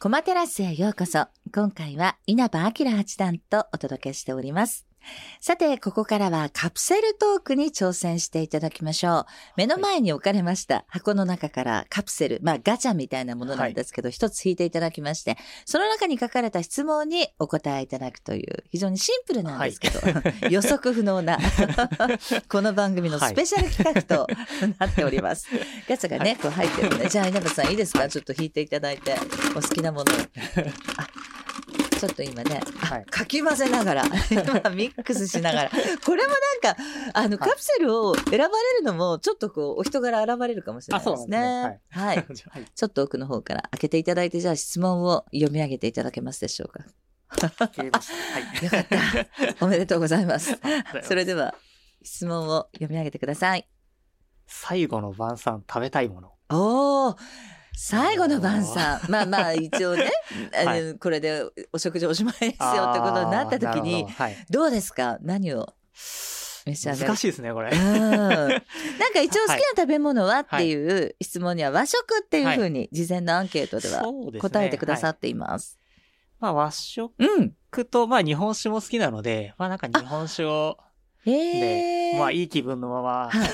[0.00, 1.26] コマテラスへようこそ。
[1.52, 4.87] 今回は稲葉明八段とお届けしております。
[5.40, 9.26] さて、ここからはカプセルトークに挑戦していただきましょう。
[9.56, 20.00] 目の前に置かれました箱の中からカプセル、まあガチャみたいなものなんですけど、一、つ引いていただきまして、その中に書かれた質問にお答えいただくという、非常にシンプルなんですけど、
[20.50, 21.38] 予測不能な、
[22.50, 24.26] この番組のスペシャル企画と
[24.80, 25.46] なっております。
[25.88, 28.08] ガチャがね、こう入ってるので、じゃあ稲葉さんいいですか？
[28.08, 29.14] ちょっと引いていただいて、
[29.56, 30.16] お好きなものを。
[30.96, 31.08] あ
[31.98, 38.48] ちょっと今ね、はいかき混ぜながら、今 ミックスしながら、これもなんか、あの、カプセルを選ばれ
[38.78, 41.24] るのも、ちょっとこう、お人柄現れるかもしれないですね。
[41.24, 42.16] すねはい。
[42.50, 42.64] はい。
[42.74, 46.84] ちょっと奥の方から開けていただいて、じゃあ質問を読み上げていただけますでしょうか？
[47.60, 47.84] はい。
[48.64, 48.86] よかっ
[49.58, 49.64] た。
[49.64, 50.58] おめでとうございます。
[51.02, 51.34] それで。
[51.34, 51.54] では、
[52.02, 53.68] 質問を読み上げてください。
[54.46, 56.32] 最後の晩餐食べたいもの。
[56.50, 57.16] おー。
[57.80, 59.00] 最後の晩餐。
[59.08, 60.10] まあまあ、一応ね、
[60.52, 64.04] あのはこれでお食事おしまいですよってことになった時に
[64.50, 65.18] ど、うですか？
[65.22, 65.72] 何を？
[66.66, 67.06] 召し上がる？
[67.06, 67.70] 難しいですね、これ。
[67.70, 67.74] う。
[67.76, 67.78] ん。
[68.18, 68.50] なん
[69.14, 74.02] か一応好きな食べ物はっていう質問には和食っていうふうに事前のアンケートでは
[74.40, 75.78] 答えてくださはいっています。
[76.40, 77.54] まあ和食うん。
[77.86, 80.78] と、まあ日本酒も好きなので、まあなんか日本酒を、
[81.26, 82.18] へえ。
[82.18, 83.48] まあいい気分のまま、はい。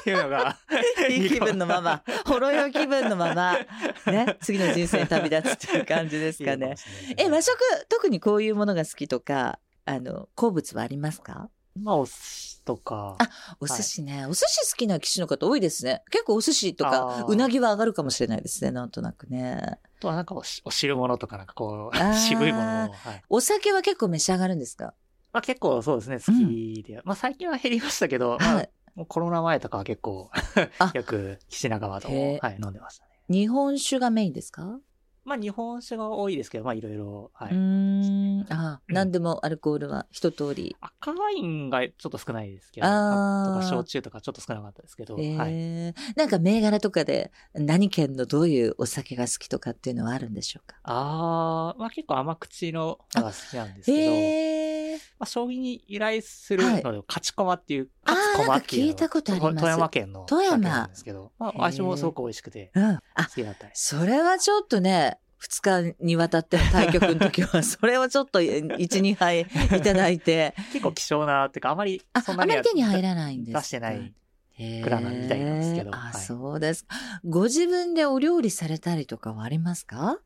[0.00, 0.58] っていうのが、
[1.10, 3.58] いい気分のまま、ほろ酔い気分のまま、
[4.06, 6.74] ね、次の人生に旅立つっていう感じですかね。
[7.16, 7.56] え、和食、
[7.88, 11.48] 特にこういうものが好きとか、あの、好物はありますか？
[11.80, 13.28] まあお寿司とか、あ
[13.60, 16.02] お寿司ね、お寿司好きな棋士の方多いですね。
[16.10, 19.60] 結構お寿司とかうなぎは上がるかもしれないですね、なんとなくね。
[19.62, 23.22] あとはなんかお汁物とかなんかこう、 渋いものを、はい。
[23.28, 24.92] お酒は結構召し上がるんですか？
[25.32, 27.00] まあ結構そうですね、好きで。
[27.04, 30.30] まあ最近は減りましたけど、まあコロナ前とかは結構
[30.80, 32.14] あ、よく岸仲間と、は
[32.50, 33.10] い、飲んでましたね。
[33.28, 34.80] 日本酒がメインですか？
[35.24, 37.52] まあ日本酒が多いですけど、まあいろいろ、はうい。
[37.52, 38.46] ーん。
[38.50, 40.74] あ、何でもアルコールは一通り。
[40.80, 45.52] 赤ワインがちょっと少ないですけど、あーとか焼酎とかちょっと少なかったですけど、へはい。
[45.52, 45.94] え。
[46.16, 50.76] なんか銘柄とかで何県のどういうお酒が好きとかっていうのはあるんでしょうか？
[50.84, 55.00] あー、まあ結構甘口ののが好きなんですけど、へえ。
[55.18, 62.84] まあ将棋に由来するので、勝ち駒っていう、勝つ駒っていう聞いたことあります富山県の富山酒なんですけど、まあ味もすごく美味しくてうん。
[62.84, 63.72] あ、好きだったり。
[63.74, 69.46] それはちょっとね、二日にわたっての対局の時は、 それをちょっと一、二杯い
[69.82, 73.60] ただいて、 結構希少な、っていうかあまりあ、あそんなにはまり手に入らないんですか？
[73.60, 74.14] 出してない。
[74.60, 76.96] へー蔵なんみたいなんですけどあ、はいそうですか。
[77.24, 80.18] ご自分でお料理されたりとかはありますか？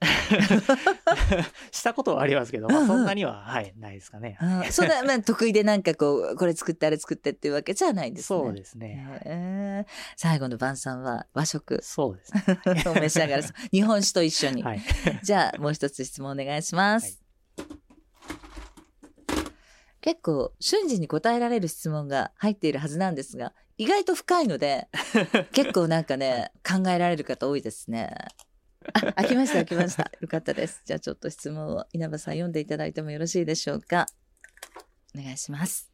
[1.70, 4.36] したことはありますけど、うんうんまあそんなには、はい、ないですかね。
[4.40, 8.40] あそんな、まあ、得意でなんかこう、 これ作ってあれ作ってっていうわけじゃないんですね。
[8.40, 9.20] そうですね。
[9.24, 12.84] へー最後の晩餐は和食そうですね。
[12.88, 13.44] お召し上がる。
[13.72, 14.62] 日本酒と一緒に。
[14.62, 14.80] はい。
[15.22, 17.20] じゃあ、もう一つ質問お願いします。
[20.00, 24.88] 結構、瞬時に答えられる質問が入っているはずなんですが、意外と深いので、
[25.52, 28.14] 結構なんかね、考えられる方多いですね。
[28.94, 30.10] あ、開きました、開きました。
[30.20, 30.82] よかったです。
[30.84, 34.06] じゃあちょっと質問を稲葉さん読んでいただいてもよろしいでしょうか。
[35.18, 35.90] お願いします。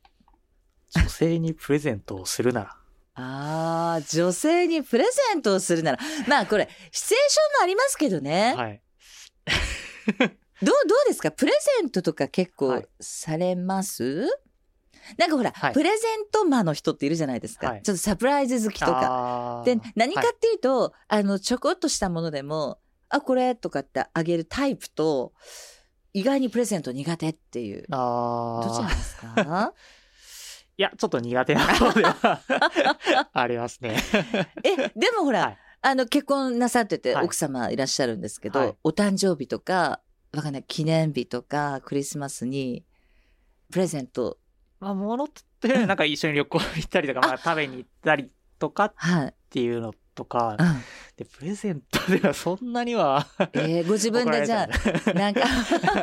[0.95, 2.77] 女性にプレゼントをするなら。
[3.19, 5.99] あー、女性にプレゼントをするなら、
[6.29, 8.55] まあこれ、シチュエーションもありますけどね。
[8.55, 8.83] はい。
[10.63, 11.31] どう、どうですか？
[11.31, 14.27] プレゼントとか結構はいされます、
[15.19, 17.69] なんかほら、はいプレゼントマンの人っているじゃないですか。
[17.71, 18.93] はいちょっとサプライズ好きとか。
[18.93, 25.33] かで、何かっていうと、あの、ちょこっとしたものでも、あ、これとかってあげるタイプと、
[26.13, 27.85] 意外にプレゼント苦手っていう。
[27.91, 28.89] あどちらあ。
[28.89, 29.75] ですか？
[30.79, 32.41] いや、ちょっと苦手な方では
[33.33, 33.97] ありますね。
[34.63, 40.01] え、でもほら、はいあの、結婚なさってて、はい奥様いらっしゃるんですけど、はいお誕生日とか、
[40.35, 42.85] わかんない、記念日とか、クリスマスに、
[43.71, 44.39] プレゼント、
[44.81, 45.29] まあ、ものっ
[45.61, 49.35] て、なんか一緒に旅行行ったりとか、まあ、食べに行ったりとかっはい。
[49.51, 50.83] ていうのとかう、ん。
[51.17, 54.69] で、プレゼントではそんなには、えーご自分でじゃ
[55.07, 55.41] あ、なんか、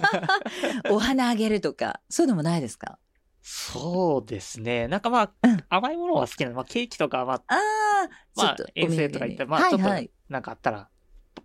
[0.90, 2.98] お花あげるとか、そういうのもないですか？
[3.42, 4.88] そうですね。
[4.88, 6.56] なんかまあうん、甘いものは好きなの。
[6.56, 9.90] まあ、ケーキとか、まあ、ああ、まあちょっと、遠征とか行って、まあ、ちょっと
[10.30, 10.90] なんかあったら、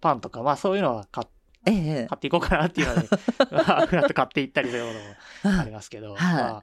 [0.01, 1.29] パンとか、まあ、そういうのは買っ
[1.67, 1.73] え
[2.05, 3.09] え買っていこうかなっていうので、
[3.51, 4.93] まあ、ふらっと買っていったりするこ
[5.43, 6.63] ともありますけど、は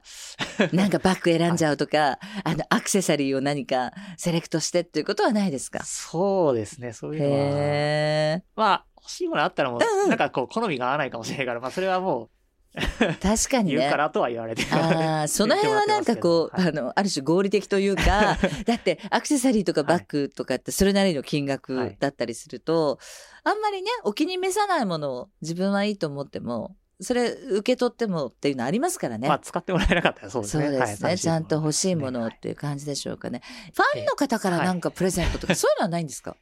[0.72, 5.84] なんかバッグ選んじゃうとか、 あの、アクセサリーを何かセレクトしてっていうことはないですか？
[5.84, 8.42] そうですね、そういうのは。
[8.56, 12.30] まあ、欲しいものあったらもう、なんかこう、好みが合わないかもしれないから、まあ、それはもう、
[13.22, 13.78] 確かにね。
[13.78, 22.98] 言うからとは言われてああ、その辺はなんかこう、はいあの、ある種合理的というか、 だってアクセサリーとかバッグとかってそれなりの金額だったりすると、
[23.44, 29.28] あんまりね、お気に召さないものを自分はいいと思っても、それ受け取ってもっていうのありますからね。
[29.28, 30.64] まあ、使ってもらえなかったらそうですね。
[30.64, 33.42] そうですね、はいちゃんと欲しいものはいっていう感じでしょうかね。
[33.74, 36.36] ファンの方からなんかプレゼントとか、そういうのはないんですか、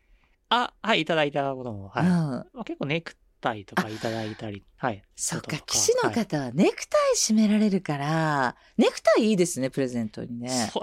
[0.48, 2.06] あ、はい、いただいたことも、はい。
[2.06, 2.10] うん。
[2.10, 5.02] まあ、結構ネクタイとかいただいたり、はい。
[5.14, 10.70] そっか騎士の方はネクタイ締められるから、ネクタイいいですね、プレゼントにね。
[10.72, 10.82] そう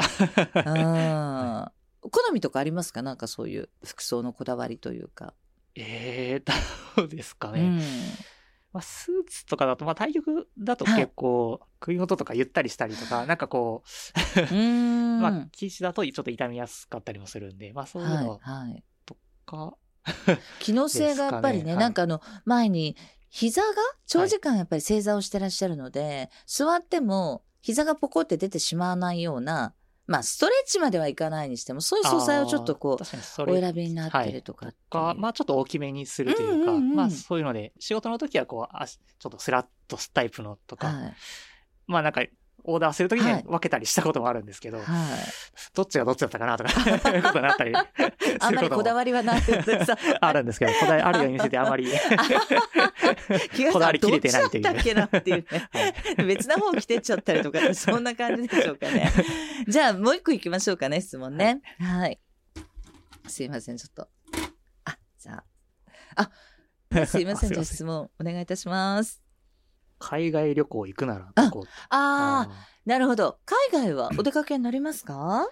[0.56, 1.66] うん。
[2.02, 3.02] 好みとかありますか？
[3.02, 5.34] なんかそういう服装のこだわりというか。
[5.76, 7.62] えー、どうですかね。
[7.62, 7.80] うん。
[8.74, 13.84] まあ、スーツとかだと、まあ、対局だとはい結構、首元とかゆったりしたりとか、なんかこ
[14.36, 14.54] う。
[15.20, 18.84] まあ、騎士だとちょっと痛みやすかったりもするんで、まあ、そういうはいの、はい。
[20.04, 21.76] か、機能性がやっぱりね、ね。
[21.76, 22.96] なんかあの、前に、
[23.30, 23.68] 膝が
[24.06, 29.74] 長時間やっぱり正座をしてらっしゃるので、座っても膝がポコって出てしまわないような、
[30.06, 36.96] まあ、ストレッチまではいかないにしても、そういう素材をちょっとこう、れお選びになってるとかっていまあちょっと大きめにするというか、うんうんうん。
[36.96, 41.14] まあそういうので、仕事の時はこう、あちょっとスラッとすタイプのとか、はい。
[41.88, 42.24] まあなんか、
[42.64, 44.88] オーダーするときにはい分けたりしたこともあるんですけど、はい。
[45.74, 47.74] どっちがどっちだったかなとか、いうことになったり
[48.40, 51.88] あんまりこだわわりはないですさあるんですけど、こだわりあるように見せてあまり、
[53.72, 55.46] こだわり切れてないというどっちだったっけなっていう
[56.18, 56.26] ね。
[56.26, 59.12] 別な方着てっちゃったりとか、そんな感じでしょうかね。
[59.68, 61.62] じゃあ、もう一個行きましょうかね、質問ね。
[61.80, 62.20] はい。
[63.28, 64.10] すいません、ちょっと。
[64.86, 65.44] あ、じゃ
[66.16, 66.30] あ。
[66.96, 69.21] あ、すいません、じゃああすいません質問お願いいたします。
[70.02, 73.40] 海外旅行行くならどこああ、あなるほど。
[73.46, 75.48] 海外はお出かけになりますか？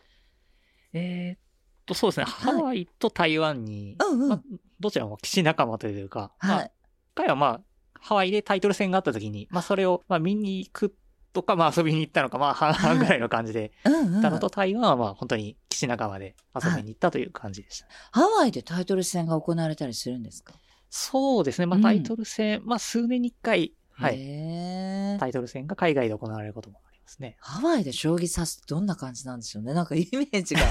[0.94, 1.40] ーえーっ
[1.86, 4.30] と、そうですね、ハワイと台湾に、うんうん。
[4.30, 4.42] まあ、
[4.80, 6.66] どちらも騎士仲間というか、まあ、はい。
[6.66, 6.72] 一
[7.16, 7.62] 回はまあ、
[8.02, 10.96] ハワイでタイトル戦があった時に、まあそれを、まあ見に行く
[11.34, 14.22] とか、まあ遊びに行ったのか、まあ半々ぐらいの感じで、うんうん。
[14.22, 17.88] たのと台湾はまあ本当に騎士仲間で遊びに行ったという感じでした。
[18.12, 20.54] ハワイでタイトル戦が行われたりするんですか？
[20.90, 21.86] そうですね、まうん。
[21.86, 27.36] あタイトル戦、まあ数年に一回、はい、タイトル戦が海外で行われることもありますね。
[27.40, 29.74] ハワイで将棋指すどんな感じなんでしょうね。
[29.74, 30.62] なんかイメージが。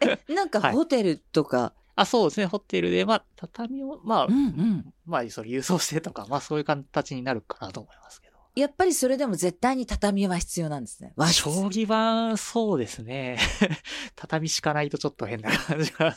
[0.28, 4.94] え、なんかはいホテルとか、あ、そうですね、ホテルで、まあ畳を、まあ、うんうん。
[5.06, 8.21] まあそれ郵送してとか、まあそういう形になるかなと思います。
[8.54, 11.12] やっぱりそれでも絶対に畳は必要なんですね。
[11.16, 13.38] 和室将棋盤、そうですね。
[14.14, 16.14] 畳敷かないとちょっと変な感じが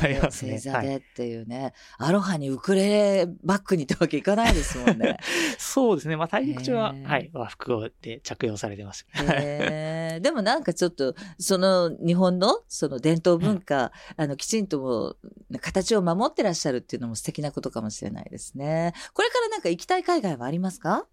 [0.00, 0.58] ありますね。
[0.58, 5.18] 正座はいでっていうね、アロハにウクレレバッグにってわけいかないですもんね。
[5.58, 6.16] そうですね。
[6.16, 9.06] まあ、対局中は、はい、和服で着用されてます。
[9.16, 15.18] でもなんかちょっと、その日本のその伝統文化、あの、きちんともう
[15.60, 18.92] 形を守ってらっしゃるっていうのも素敵なことかもしれないですね。
[19.12, 21.06] これからなんか行きたい海外はありますか？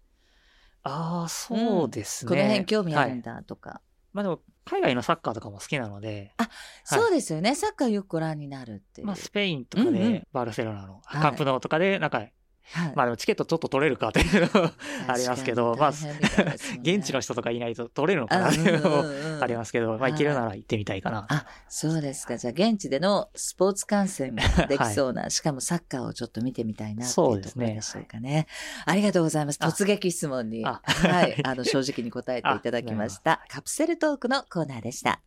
[0.84, 2.28] ああ、そうですね。
[2.28, 3.80] この辺興味あるんはいだとか。
[4.12, 6.34] まあでも、海外のサッカーとかも好きなので、
[6.84, 7.54] そうですよね。
[7.54, 9.06] サッカーよくご覧になるっていう。
[9.06, 12.26] まあ、スペインとかで、バルセロナの、はいカンプノーとかで、なんか、
[12.72, 14.70] はいまあでもチケットちょっと取れるかっていうのも
[15.06, 19.04] ありますけど、まあ、現地の人とかいないと取れるのかなっていうのも
[19.42, 21.26] ありますけど、まあ行けるなら行ってみたいかな。
[21.28, 22.36] あ、そうですか。
[22.38, 28.46] じゃあ、現地でのスポーツ観戦ができそうな、しかもサッカーをちょっと見てみたいなっていうところそうですねでしょうかね。
[28.86, 29.58] ありがとうございます。
[29.60, 33.42] あ突撃質問に、あはい、あの、正直に答えていただきました。
[33.48, 35.20] カプセルトークのコーナーでした。